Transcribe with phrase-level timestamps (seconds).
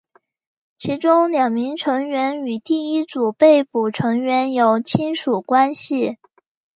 [0.79, 6.17] 其中两名成员与第一组被捕成员有亲属关系。